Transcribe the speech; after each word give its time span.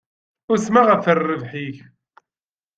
Usmeɣ 0.53 0.85
ɣef 0.87 1.05
rrbeḥ-ik. 1.17 1.77